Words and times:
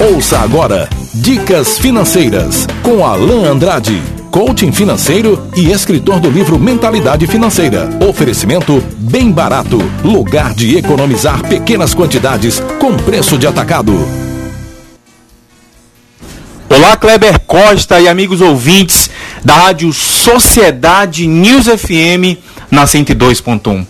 Ouça 0.00 0.40
agora 0.40 0.88
Dicas 1.14 1.78
Financeiras 1.78 2.66
com 2.82 3.06
Alain 3.06 3.44
Andrade, 3.44 4.02
coaching 4.28 4.72
financeiro 4.72 5.48
e 5.56 5.70
escritor 5.70 6.18
do 6.18 6.28
livro 6.28 6.58
Mentalidade 6.58 7.28
Financeira. 7.28 7.88
Oferecimento 8.06 8.82
bem 8.98 9.30
barato, 9.30 9.78
lugar 10.02 10.52
de 10.52 10.76
economizar 10.76 11.46
pequenas 11.48 11.94
quantidades 11.94 12.60
com 12.80 12.96
preço 12.96 13.38
de 13.38 13.46
atacado. 13.46 13.92
Olá, 16.68 16.96
Kleber 16.96 17.38
Costa 17.40 18.00
e 18.00 18.08
amigos 18.08 18.40
ouvintes 18.40 19.08
da 19.44 19.54
Rádio 19.54 19.92
Sociedade 19.92 21.28
News 21.28 21.66
FM 21.66 22.36
na 22.68 22.84
102.1. 22.84 23.86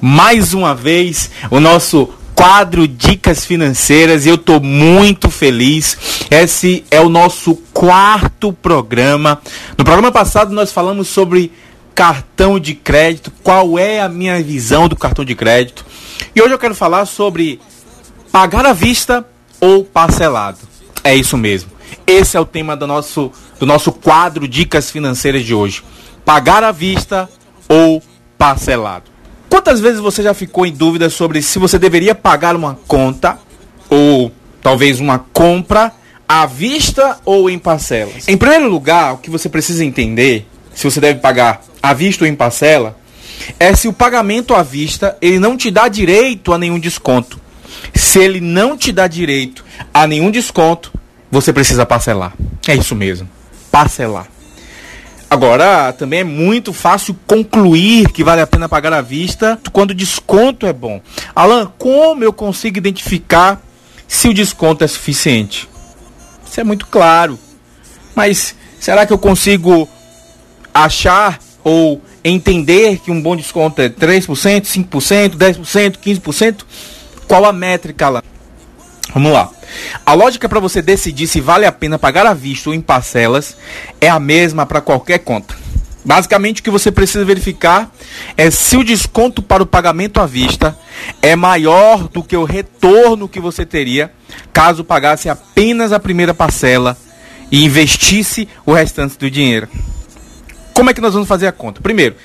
Mais 0.00 0.54
uma 0.54 0.76
vez, 0.76 1.28
o 1.50 1.58
nosso 1.58 2.08
quadro 2.34 2.86
Dicas 2.86 3.44
Financeiras 3.44 4.26
e 4.26 4.28
eu 4.28 4.34
estou 4.34 4.60
muito 4.60 5.30
feliz. 5.30 6.26
Esse 6.30 6.84
é 6.90 7.00
o 7.00 7.08
nosso 7.08 7.56
quarto 7.72 8.52
programa. 8.52 9.40
No 9.78 9.84
programa 9.84 10.12
passado 10.12 10.52
nós 10.52 10.72
falamos 10.72 11.08
sobre 11.08 11.52
cartão 11.94 12.58
de 12.58 12.74
crédito, 12.74 13.32
qual 13.42 13.78
é 13.78 14.00
a 14.00 14.08
minha 14.08 14.42
visão 14.42 14.88
do 14.88 14.96
cartão 14.96 15.24
de 15.24 15.34
crédito. 15.34 15.86
E 16.34 16.42
hoje 16.42 16.52
eu 16.52 16.58
quero 16.58 16.74
falar 16.74 17.06
sobre 17.06 17.60
pagar 18.32 18.66
à 18.66 18.72
vista 18.72 19.24
ou 19.60 19.84
parcelado. 19.84 20.58
É 21.02 21.14
isso 21.14 21.36
mesmo. 21.36 21.70
Esse 22.06 22.36
é 22.36 22.40
o 22.40 22.44
tema 22.44 22.76
do 22.76 22.86
nosso, 22.86 23.30
do 23.58 23.66
nosso 23.66 23.92
quadro 23.92 24.48
Dicas 24.48 24.90
Financeiras 24.90 25.44
de 25.44 25.54
hoje. 25.54 25.82
Pagar 26.24 26.64
à 26.64 26.72
vista 26.72 27.28
ou 27.68 28.02
parcelado. 28.36 29.13
Quantas 29.54 29.78
vezes 29.78 30.00
você 30.00 30.20
já 30.20 30.34
ficou 30.34 30.66
em 30.66 30.72
dúvida 30.72 31.08
sobre 31.08 31.40
se 31.40 31.60
você 31.60 31.78
deveria 31.78 32.12
pagar 32.12 32.56
uma 32.56 32.76
conta 32.88 33.38
ou 33.88 34.32
talvez 34.60 34.98
uma 34.98 35.20
compra 35.32 35.92
à 36.28 36.44
vista 36.44 37.20
ou 37.24 37.48
em 37.48 37.56
parcelas? 37.56 38.26
Em 38.26 38.36
primeiro 38.36 38.68
lugar, 38.68 39.14
o 39.14 39.18
que 39.18 39.30
você 39.30 39.48
precisa 39.48 39.84
entender, 39.84 40.44
se 40.74 40.82
você 40.82 41.00
deve 41.00 41.20
pagar 41.20 41.62
à 41.80 41.94
vista 41.94 42.24
ou 42.24 42.28
em 42.28 42.34
parcela, 42.34 42.98
é 43.60 43.72
se 43.76 43.86
o 43.86 43.92
pagamento 43.92 44.56
à 44.56 44.62
vista 44.64 45.16
ele 45.22 45.38
não 45.38 45.56
te 45.56 45.70
dá 45.70 45.86
direito 45.86 46.52
a 46.52 46.58
nenhum 46.58 46.80
desconto. 46.80 47.38
Se 47.94 48.18
ele 48.18 48.40
não 48.40 48.76
te 48.76 48.90
dá 48.90 49.06
direito 49.06 49.64
a 49.94 50.04
nenhum 50.04 50.32
desconto, 50.32 50.92
você 51.30 51.52
precisa 51.52 51.86
parcelar. 51.86 52.34
É 52.66 52.74
isso 52.74 52.96
mesmo, 52.96 53.28
parcelar. 53.70 54.33
Agora, 55.30 55.92
também 55.92 56.20
é 56.20 56.24
muito 56.24 56.72
fácil 56.72 57.16
concluir 57.26 58.10
que 58.12 58.22
vale 58.22 58.40
a 58.40 58.46
pena 58.46 58.68
pagar 58.68 58.92
à 58.92 59.00
vista 59.00 59.58
quando 59.72 59.90
o 59.90 59.94
desconto 59.94 60.66
é 60.66 60.72
bom. 60.72 61.00
Alan, 61.34 61.72
como 61.78 62.22
eu 62.22 62.32
consigo 62.32 62.78
identificar 62.78 63.60
se 64.06 64.28
o 64.28 64.34
desconto 64.34 64.84
é 64.84 64.86
suficiente? 64.86 65.68
Isso 66.46 66.60
é 66.60 66.64
muito 66.64 66.86
claro. 66.86 67.38
Mas 68.14 68.54
será 68.78 69.04
que 69.04 69.12
eu 69.12 69.18
consigo 69.18 69.88
achar 70.72 71.40
ou 71.64 72.00
entender 72.22 72.98
que 72.98 73.10
um 73.10 73.20
bom 73.20 73.34
desconto 73.34 73.80
é 73.80 73.88
3%, 73.88 74.26
5%, 74.62 75.36
10%, 75.36 75.96
15%? 75.98 76.60
Qual 77.26 77.44
a 77.44 77.52
métrica 77.52 78.08
lá? 78.08 78.22
Vamos 79.12 79.32
lá. 79.32 79.50
A 80.04 80.14
lógica 80.14 80.48
para 80.48 80.60
você 80.60 80.80
decidir 80.80 81.26
se 81.26 81.40
vale 81.40 81.66
a 81.66 81.72
pena 81.72 81.98
pagar 81.98 82.26
à 82.26 82.34
vista 82.34 82.70
ou 82.70 82.74
em 82.74 82.80
parcelas 82.80 83.56
é 84.00 84.08
a 84.08 84.18
mesma 84.18 84.66
para 84.66 84.80
qualquer 84.80 85.18
conta. 85.18 85.54
Basicamente, 86.04 86.60
o 86.60 86.64
que 86.64 86.70
você 86.70 86.92
precisa 86.92 87.24
verificar 87.24 87.90
é 88.36 88.50
se 88.50 88.76
o 88.76 88.84
desconto 88.84 89.42
para 89.42 89.62
o 89.62 89.66
pagamento 89.66 90.20
à 90.20 90.26
vista 90.26 90.76
é 91.22 91.34
maior 91.34 92.08
do 92.08 92.22
que 92.22 92.36
o 92.36 92.44
retorno 92.44 93.28
que 93.28 93.40
você 93.40 93.64
teria 93.64 94.12
caso 94.52 94.84
pagasse 94.84 95.30
apenas 95.30 95.92
a 95.92 96.00
primeira 96.00 96.34
parcela 96.34 96.96
e 97.50 97.64
investisse 97.64 98.46
o 98.66 98.72
restante 98.72 99.16
do 99.16 99.30
dinheiro. 99.30 99.68
Como 100.74 100.90
é 100.90 100.94
que 100.94 101.00
nós 101.00 101.14
vamos 101.14 101.28
fazer 101.28 101.46
a 101.46 101.52
conta? 101.52 101.80
Primeiro, 101.80 102.16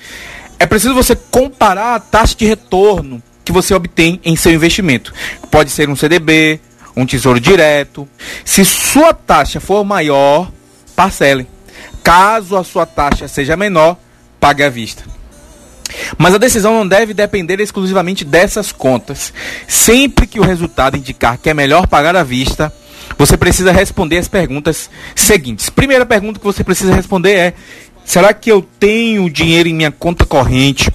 é 0.58 0.66
preciso 0.66 0.92
você 0.92 1.16
comparar 1.16 1.94
a 1.94 2.00
taxa 2.00 2.34
de 2.36 2.44
retorno 2.44 3.22
que 3.44 3.52
você 3.52 3.72
obtém 3.72 4.20
em 4.22 4.36
seu 4.36 4.52
investimento. 4.52 5.14
Pode 5.50 5.70
ser 5.70 5.88
um 5.88 5.96
CDB, 5.96 6.60
um 6.96 7.06
tesouro 7.06 7.40
direto. 7.40 8.08
Se 8.44 8.64
sua 8.64 9.12
taxa 9.12 9.60
for 9.60 9.84
maior, 9.84 10.50
parcele. 10.94 11.46
Caso 12.02 12.56
a 12.56 12.64
sua 12.64 12.86
taxa 12.86 13.28
seja 13.28 13.56
menor, 13.56 13.96
pague 14.38 14.62
à 14.62 14.70
vista. 14.70 15.04
Mas 16.16 16.34
a 16.34 16.38
decisão 16.38 16.74
não 16.74 16.86
deve 16.86 17.12
depender 17.14 17.60
exclusivamente 17.60 18.24
dessas 18.24 18.72
contas. 18.72 19.32
Sempre 19.66 20.26
que 20.26 20.40
o 20.40 20.44
resultado 20.44 20.96
indicar 20.96 21.38
que 21.38 21.50
é 21.50 21.54
melhor 21.54 21.86
pagar 21.86 22.16
à 22.16 22.22
vista, 22.22 22.72
você 23.18 23.36
precisa 23.36 23.72
responder 23.72 24.18
as 24.18 24.28
perguntas 24.28 24.88
seguintes. 25.14 25.68
Primeira 25.68 26.06
pergunta 26.06 26.38
que 26.38 26.44
você 26.44 26.62
precisa 26.64 26.94
responder 26.94 27.34
é: 27.34 27.54
será 28.04 28.32
que 28.32 28.50
eu 28.50 28.66
tenho 28.78 29.28
dinheiro 29.28 29.68
em 29.68 29.74
minha 29.74 29.90
conta 29.90 30.24
corrente 30.24 30.90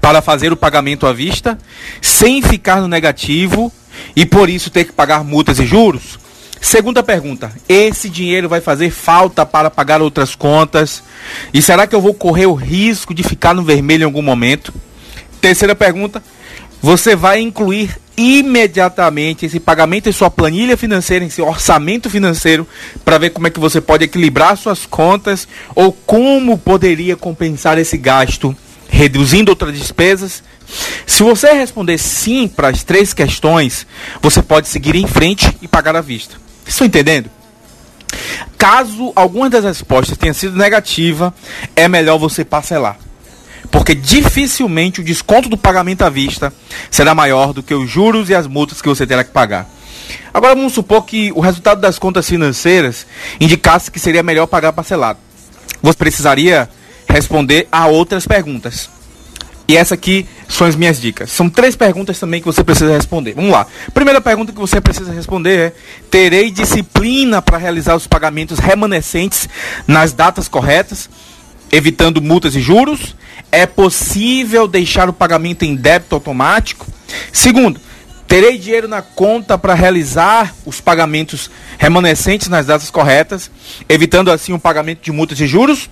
para 0.00 0.22
fazer 0.22 0.52
o 0.52 0.56
pagamento 0.56 1.06
à 1.06 1.12
vista 1.12 1.58
sem 2.00 2.40
ficar 2.40 2.80
no 2.80 2.88
negativo 2.88 3.72
e 4.14 4.26
por 4.26 4.48
isso 4.48 4.70
ter 4.70 4.84
que 4.84 4.92
pagar 4.92 5.24
multas 5.24 5.58
e 5.58 5.66
juros? 5.66 6.18
Segunda 6.60 7.02
pergunta: 7.02 7.50
esse 7.68 8.08
dinheiro 8.08 8.48
vai 8.48 8.60
fazer 8.60 8.90
falta 8.90 9.46
para 9.46 9.70
pagar 9.70 10.02
outras 10.02 10.34
contas? 10.34 11.02
E 11.54 11.62
será 11.62 11.86
que 11.86 11.94
eu 11.94 12.00
vou 12.00 12.12
correr 12.12 12.46
o 12.46 12.54
risco 12.54 13.14
de 13.14 13.22
ficar 13.22 13.54
no 13.54 13.62
vermelho 13.62 14.02
em 14.02 14.06
algum 14.06 14.22
momento? 14.22 14.72
Terceira 15.40 15.74
pergunta: 15.74 16.22
você 16.82 17.16
vai 17.16 17.40
incluir 17.40 17.96
imediatamente 18.16 19.46
esse 19.46 19.58
pagamento 19.58 20.08
em 20.08 20.12
sua 20.12 20.30
planilha 20.30 20.76
financeira, 20.76 21.24
em 21.24 21.30
seu 21.30 21.46
orçamento 21.48 22.10
financeiro, 22.10 22.68
para 23.02 23.16
ver 23.16 23.30
como 23.30 23.46
é 23.46 23.50
que 23.50 23.58
você 23.58 23.80
pode 23.80 24.04
equilibrar 24.04 24.56
suas 24.58 24.84
contas 24.84 25.48
ou 25.74 25.90
como 25.92 26.58
poderia 26.58 27.16
compensar 27.16 27.78
esse 27.78 27.96
gasto, 27.96 28.54
reduzindo 28.90 29.50
outras 29.50 29.78
despesas 29.78 30.42
se 31.06 31.22
você 31.22 31.52
responder 31.52 31.98
sim 31.98 32.48
para 32.48 32.68
as 32.68 32.84
três 32.84 33.12
questões, 33.12 33.86
você 34.22 34.42
pode 34.42 34.68
seguir 34.68 34.94
em 34.94 35.06
frente 35.06 35.56
e 35.60 35.68
pagar 35.68 35.96
à 35.96 36.00
vista. 36.00 36.36
Estão 36.66 36.86
entendendo? 36.86 37.30
Caso 38.56 39.12
alguma 39.16 39.50
das 39.50 39.64
respostas 39.64 40.16
tenha 40.16 40.34
sido 40.34 40.56
negativa, 40.56 41.34
é 41.74 41.88
melhor 41.88 42.18
você 42.18 42.44
parcelar. 42.44 42.98
Porque 43.70 43.94
dificilmente 43.94 45.00
o 45.00 45.04
desconto 45.04 45.48
do 45.48 45.56
pagamento 45.56 46.02
à 46.02 46.10
vista 46.10 46.52
será 46.90 47.14
maior 47.14 47.52
do 47.52 47.62
que 47.62 47.74
os 47.74 47.88
juros 47.88 48.28
e 48.30 48.34
as 48.34 48.46
multas 48.46 48.80
que 48.80 48.88
você 48.88 49.06
terá 49.06 49.22
que 49.24 49.30
pagar. 49.30 49.68
Agora 50.32 50.54
vamos 50.54 50.72
supor 50.72 51.04
que 51.04 51.32
o 51.32 51.40
resultado 51.40 51.80
das 51.80 51.98
contas 51.98 52.28
financeiras 52.28 53.06
indicasse 53.40 53.90
que 53.90 53.98
seria 53.98 54.22
melhor 54.22 54.46
pagar 54.46 54.72
parcelado. 54.72 55.18
Você 55.82 55.96
precisaria 55.96 56.68
responder 57.10 57.68
a 57.70 57.86
outras 57.86 58.26
perguntas. 58.26 58.88
E 59.70 59.76
essa 59.76 59.94
aqui 59.94 60.26
são 60.48 60.66
as 60.66 60.74
minhas 60.74 61.00
dicas. 61.00 61.30
São 61.30 61.48
três 61.48 61.76
perguntas 61.76 62.18
também 62.18 62.40
que 62.40 62.46
você 62.46 62.64
precisa 62.64 62.92
responder. 62.92 63.34
Vamos 63.34 63.52
lá. 63.52 63.64
Primeira 63.94 64.20
pergunta 64.20 64.50
que 64.50 64.58
você 64.58 64.80
precisa 64.80 65.12
responder 65.12 65.58
é: 65.58 65.72
terei 66.10 66.50
disciplina 66.50 67.40
para 67.40 67.56
realizar 67.56 67.94
os 67.94 68.04
pagamentos 68.04 68.58
remanescentes 68.58 69.48
nas 69.86 70.12
datas 70.12 70.48
corretas, 70.48 71.08
evitando 71.70 72.20
multas 72.20 72.56
e 72.56 72.60
juros? 72.60 73.14
É 73.52 73.64
possível 73.64 74.66
deixar 74.66 75.08
o 75.08 75.12
pagamento 75.12 75.64
em 75.64 75.76
débito 75.76 76.16
automático? 76.16 76.84
Segundo, 77.32 77.80
terei 78.26 78.58
dinheiro 78.58 78.88
na 78.88 79.02
conta 79.02 79.56
para 79.56 79.74
realizar 79.74 80.52
os 80.66 80.80
pagamentos 80.80 81.48
remanescentes 81.78 82.48
nas 82.48 82.66
datas 82.66 82.90
corretas, 82.90 83.48
evitando 83.88 84.32
assim 84.32 84.52
o 84.52 84.58
pagamento 84.58 85.00
de 85.00 85.12
multas 85.12 85.38
e 85.38 85.46
juros? 85.46 85.88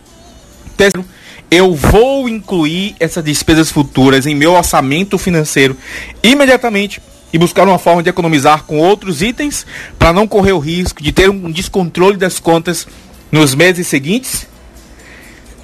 Terceiro, 0.78 1.04
eu 1.50 1.74
vou 1.74 2.28
incluir 2.28 2.94
essas 3.00 3.24
despesas 3.24 3.68
futuras 3.68 4.26
em 4.26 4.34
meu 4.34 4.52
orçamento 4.52 5.18
financeiro 5.18 5.76
imediatamente 6.22 7.02
e 7.32 7.36
buscar 7.38 7.66
uma 7.66 7.80
forma 7.80 8.00
de 8.00 8.08
economizar 8.08 8.62
com 8.62 8.78
outros 8.78 9.20
itens 9.20 9.66
para 9.98 10.12
não 10.12 10.28
correr 10.28 10.52
o 10.52 10.60
risco 10.60 11.02
de 11.02 11.10
ter 11.10 11.28
um 11.28 11.50
descontrole 11.50 12.16
das 12.16 12.38
contas 12.38 12.86
nos 13.32 13.56
meses 13.56 13.88
seguintes? 13.88 14.46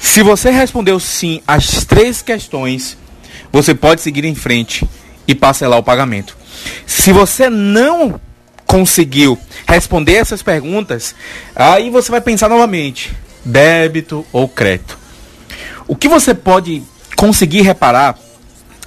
Se 0.01 0.21
você 0.21 0.51
respondeu 0.51 0.99
sim 0.99 1.41
às 1.47 1.85
três 1.85 2.21
questões, 2.21 2.99
você 3.53 3.73
pode 3.73 4.01
seguir 4.01 4.25
em 4.25 4.35
frente 4.35 4.85
e 5.29 5.35
parcelar 5.35 5.79
o 5.79 5.83
pagamento. 5.85 6.37
Se 6.87 7.13
você 7.13 7.49
não 7.49 8.21
conseguiu 8.67 9.39
responder 9.65 10.15
essas 10.15 10.43
perguntas, 10.43 11.15
aí 11.55 11.89
você 11.89 12.11
vai 12.11 12.21
pensar 12.21 12.49
novamente: 12.49 13.15
débito 13.45 14.27
ou 14.33 14.49
crédito. 14.49 15.04
O 15.87 15.95
que 15.95 16.09
você 16.09 16.35
pode 16.35 16.83
conseguir 17.17 17.63
reparar, 17.63 18.19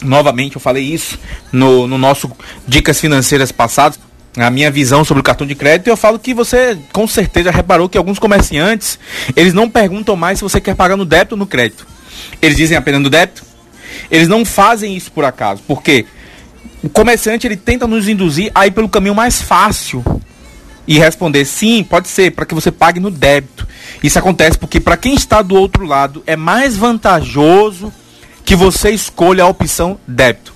novamente 0.01 0.55
eu 0.55 0.61
falei 0.61 0.83
isso 0.83 1.17
no, 1.51 1.87
no 1.87 1.97
nosso 1.97 2.31
Dicas 2.67 2.99
Financeiras 2.99 3.51
passadas, 3.51 3.99
a 4.35 4.49
minha 4.51 4.69
visão 4.69 5.03
sobre 5.03 5.21
o 5.21 5.23
cartão 5.23 5.47
de 5.47 5.55
crédito, 5.55 5.87
eu 5.87 5.97
falo 5.97 6.19
que 6.19 6.33
você 6.33 6.77
com 6.93 7.07
certeza 7.07 7.49
reparou 7.49 7.89
que 7.89 7.97
alguns 7.97 8.19
comerciantes, 8.19 8.99
eles 9.35 9.53
não 9.53 9.69
perguntam 9.69 10.15
mais 10.15 10.37
se 10.37 10.43
você 10.43 10.61
quer 10.61 10.75
pagar 10.75 10.95
no 10.95 11.05
débito 11.05 11.35
ou 11.35 11.39
no 11.39 11.47
crédito. 11.47 11.87
Eles 12.41 12.57
dizem 12.57 12.77
apenas 12.77 13.01
no 13.01 13.09
débito. 13.09 13.43
Eles 14.11 14.27
não 14.27 14.45
fazem 14.45 14.95
isso 14.95 15.11
por 15.11 15.25
acaso, 15.25 15.63
porque 15.67 16.05
o 16.83 16.89
comerciante 16.89 17.47
ele 17.47 17.57
tenta 17.57 17.87
nos 17.87 18.07
induzir 18.07 18.51
a 18.53 18.67
ir 18.67 18.71
pelo 18.71 18.87
caminho 18.87 19.15
mais 19.15 19.41
fácil 19.41 20.03
e 20.87 20.97
responder 20.97 21.43
sim, 21.45 21.83
pode 21.83 22.07
ser, 22.07 22.31
para 22.31 22.45
que 22.45 22.55
você 22.55 22.71
pague 22.71 22.99
no 22.99 23.11
débito. 23.11 23.67
Isso 24.01 24.17
acontece 24.17 24.57
porque 24.57 24.79
para 24.79 24.97
quem 24.97 25.13
está 25.13 25.41
do 25.41 25.55
outro 25.55 25.85
lado 25.85 26.23
é 26.25 26.35
mais 26.35 26.77
vantajoso 26.77 27.91
que 28.45 28.55
você 28.55 28.91
escolha 28.91 29.43
a 29.43 29.47
opção 29.47 29.99
débito. 30.07 30.53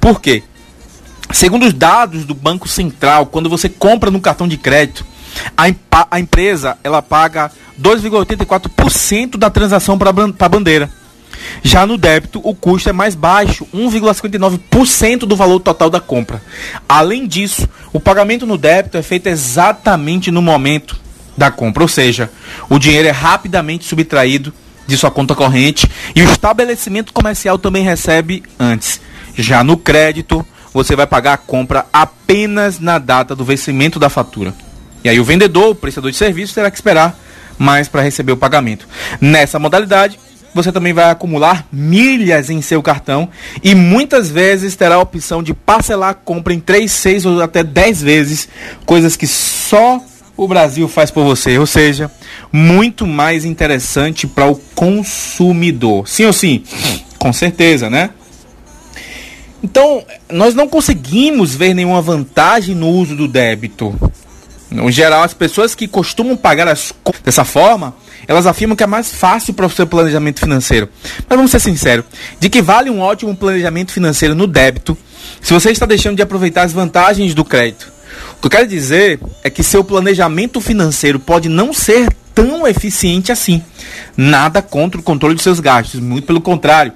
Por 0.00 0.20
quê? 0.20 0.42
Segundo 1.30 1.66
os 1.66 1.72
dados 1.72 2.24
do 2.24 2.34
Banco 2.34 2.68
Central, 2.68 3.26
quando 3.26 3.48
você 3.48 3.68
compra 3.68 4.10
no 4.10 4.20
cartão 4.20 4.48
de 4.48 4.56
crédito, 4.56 5.06
a, 5.56 5.64
a 6.10 6.20
empresa 6.20 6.76
ela 6.82 7.00
paga 7.00 7.50
2,84% 7.80 9.36
da 9.36 9.50
transação 9.50 9.96
para 9.96 10.10
a 10.10 10.48
bandeira. 10.48 10.90
Já 11.62 11.86
no 11.86 11.96
débito, 11.96 12.40
o 12.42 12.54
custo 12.54 12.88
é 12.88 12.92
mais 12.92 13.14
baixo, 13.14 13.66
1,59% 13.74 15.20
do 15.20 15.36
valor 15.36 15.60
total 15.60 15.90
da 15.90 16.00
compra. 16.00 16.42
Além 16.88 17.26
disso, 17.26 17.68
o 17.92 18.00
pagamento 18.00 18.46
no 18.46 18.58
débito 18.58 18.96
é 18.96 19.02
feito 19.02 19.28
exatamente 19.28 20.30
no 20.30 20.42
momento 20.42 20.96
da 21.36 21.50
compra, 21.50 21.82
ou 21.82 21.88
seja, 21.88 22.30
o 22.68 22.78
dinheiro 22.78 23.08
é 23.08 23.10
rapidamente 23.10 23.84
subtraído 23.84 24.52
de 24.86 24.96
sua 24.96 25.10
conta 25.10 25.34
corrente 25.34 25.88
e 26.14 26.22
o 26.22 26.24
estabelecimento 26.24 27.12
comercial 27.12 27.58
também 27.58 27.82
recebe 27.82 28.42
antes. 28.58 29.00
Já 29.36 29.64
no 29.64 29.76
crédito, 29.76 30.46
você 30.72 30.94
vai 30.94 31.06
pagar 31.06 31.34
a 31.34 31.38
compra 31.38 31.86
apenas 31.92 32.78
na 32.78 32.98
data 32.98 33.34
do 33.34 33.44
vencimento 33.44 33.98
da 33.98 34.08
fatura. 34.08 34.54
E 35.02 35.08
aí 35.08 35.18
o 35.18 35.24
vendedor, 35.24 35.70
o 35.70 35.74
prestador 35.74 36.10
de 36.10 36.16
serviço, 36.16 36.54
terá 36.54 36.70
que 36.70 36.76
esperar 36.76 37.18
mais 37.58 37.88
para 37.88 38.02
receber 38.02 38.32
o 38.32 38.36
pagamento. 38.36 38.88
Nessa 39.20 39.58
modalidade, 39.58 40.18
você 40.54 40.70
também 40.70 40.92
vai 40.92 41.10
acumular 41.10 41.66
milhas 41.72 42.48
em 42.48 42.62
seu 42.62 42.82
cartão 42.82 43.28
e 43.62 43.74
muitas 43.74 44.30
vezes 44.30 44.76
terá 44.76 44.94
a 44.94 45.00
opção 45.00 45.42
de 45.42 45.52
parcelar 45.52 46.10
a 46.10 46.14
compra 46.14 46.54
em 46.54 46.60
3, 46.60 46.90
6 46.90 47.26
ou 47.26 47.42
até 47.42 47.64
10 47.64 48.02
vezes, 48.02 48.48
coisas 48.86 49.16
que 49.16 49.26
só 49.26 50.00
o 50.36 50.48
Brasil 50.48 50.88
faz 50.88 51.10
por 51.10 51.24
você, 51.24 51.58
ou 51.58 51.66
seja, 51.66 52.10
muito 52.52 53.06
mais 53.06 53.44
interessante 53.44 54.26
para 54.26 54.46
o 54.46 54.56
consumidor. 54.74 56.08
Sim 56.08 56.26
ou 56.26 56.32
sim? 56.32 56.62
Com 57.18 57.32
certeza, 57.32 57.88
né? 57.88 58.10
Então, 59.62 60.04
nós 60.30 60.54
não 60.54 60.68
conseguimos 60.68 61.54
ver 61.54 61.72
nenhuma 61.72 62.02
vantagem 62.02 62.74
no 62.74 62.88
uso 62.88 63.16
do 63.16 63.26
débito. 63.26 63.98
No 64.74 64.90
geral, 64.90 65.22
as 65.22 65.32
pessoas 65.32 65.72
que 65.72 65.86
costumam 65.86 66.36
pagar 66.36 66.66
as 66.66 66.92
contas 67.04 67.22
dessa 67.22 67.44
forma, 67.44 67.94
elas 68.26 68.44
afirmam 68.44 68.74
que 68.74 68.82
é 68.82 68.86
mais 68.88 69.12
fácil 69.12 69.54
para 69.54 69.66
o 69.66 69.70
seu 69.70 69.86
planejamento 69.86 70.40
financeiro. 70.40 70.88
Mas 71.28 71.36
vamos 71.36 71.52
ser 71.52 71.60
sinceros, 71.60 72.04
de 72.40 72.48
que 72.48 72.60
vale 72.60 72.90
um 72.90 73.00
ótimo 73.00 73.36
planejamento 73.36 73.92
financeiro 73.92 74.34
no 74.34 74.48
débito 74.48 74.98
se 75.40 75.52
você 75.52 75.70
está 75.70 75.86
deixando 75.86 76.16
de 76.16 76.22
aproveitar 76.22 76.62
as 76.62 76.72
vantagens 76.72 77.34
do 77.34 77.44
crédito? 77.44 77.92
O 78.36 78.40
que 78.40 78.46
eu 78.46 78.50
quero 78.50 78.66
dizer 78.66 79.20
é 79.44 79.48
que 79.48 79.62
seu 79.62 79.84
planejamento 79.84 80.60
financeiro 80.60 81.20
pode 81.20 81.48
não 81.48 81.72
ser 81.72 82.12
tão 82.34 82.66
eficiente 82.66 83.30
assim. 83.30 83.62
Nada 84.16 84.60
contra 84.60 85.00
o 85.00 85.04
controle 85.04 85.36
de 85.36 85.42
seus 85.42 85.60
gastos, 85.60 86.00
muito 86.00 86.26
pelo 86.26 86.40
contrário. 86.40 86.92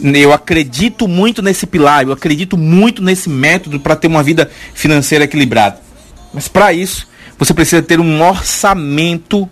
Eu 0.00 0.32
acredito 0.32 1.06
muito 1.06 1.42
nesse 1.42 1.66
pilar, 1.66 2.04
eu 2.04 2.12
acredito 2.12 2.56
muito 2.56 3.02
nesse 3.02 3.28
método 3.28 3.78
para 3.78 3.96
ter 3.96 4.06
uma 4.06 4.22
vida 4.22 4.50
financeira 4.74 5.24
equilibrada. 5.24 5.85
Mas 6.32 6.48
para 6.48 6.72
isso, 6.72 7.06
você 7.38 7.52
precisa 7.52 7.82
ter 7.82 8.00
um 8.00 8.22
orçamento 8.22 9.48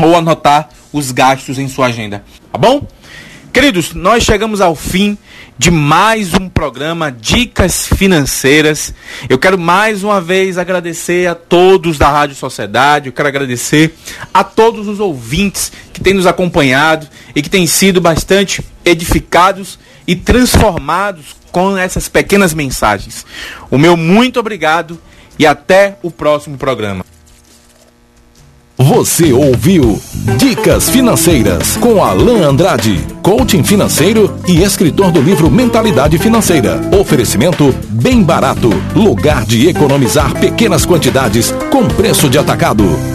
ou 0.00 0.16
anotar 0.16 0.68
os 0.92 1.10
gastos 1.10 1.58
em 1.58 1.68
sua 1.68 1.86
agenda. 1.86 2.24
Tá 2.52 2.58
bom? 2.58 2.86
Queridos, 3.52 3.94
nós 3.94 4.24
chegamos 4.24 4.60
ao 4.60 4.74
fim 4.74 5.16
de 5.56 5.70
mais 5.70 6.34
um 6.34 6.48
programa 6.48 7.12
Dicas 7.12 7.86
Financeiras. 7.86 8.92
Eu 9.28 9.38
quero 9.38 9.56
mais 9.56 10.02
uma 10.02 10.20
vez 10.20 10.58
agradecer 10.58 11.28
a 11.28 11.36
todos 11.36 11.96
da 11.96 12.08
Rádio 12.08 12.34
Sociedade, 12.34 13.06
eu 13.06 13.12
quero 13.12 13.28
agradecer 13.28 13.94
a 14.32 14.42
todos 14.42 14.88
os 14.88 14.98
ouvintes 14.98 15.70
que 15.92 16.00
têm 16.00 16.14
nos 16.14 16.26
acompanhado 16.26 17.06
e 17.34 17.40
que 17.40 17.48
têm 17.48 17.66
sido 17.66 18.00
bastante 18.00 18.60
edificados 18.84 19.78
e 20.04 20.16
transformados 20.16 21.36
com 21.52 21.78
essas 21.78 22.08
pequenas 22.08 22.52
mensagens. 22.52 23.24
O 23.70 23.78
meu 23.78 23.96
muito 23.96 24.40
obrigado 24.40 25.00
e 25.38 25.46
até 25.46 25.96
o 26.02 26.10
próximo 26.10 26.56
programa. 26.56 27.04
Você 28.76 29.32
ouviu 29.32 30.00
Dicas 30.36 30.90
Financeiras 30.90 31.76
com 31.76 32.02
Alain 32.02 32.42
Andrade, 32.42 32.98
coaching 33.22 33.62
financeiro 33.62 34.36
e 34.48 34.64
escritor 34.64 35.12
do 35.12 35.20
livro 35.20 35.48
Mentalidade 35.48 36.18
Financeira. 36.18 36.80
Oferecimento 37.00 37.72
bem 37.88 38.20
barato, 38.20 38.70
lugar 38.94 39.44
de 39.44 39.68
economizar 39.68 40.34
pequenas 40.40 40.84
quantidades 40.84 41.52
com 41.70 41.86
preço 41.86 42.28
de 42.28 42.36
atacado. 42.36 43.13